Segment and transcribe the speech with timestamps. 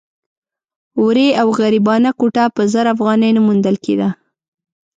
[1.05, 4.09] ورې او غریبانه کوټه په زر افغانۍ نه موندل کېده.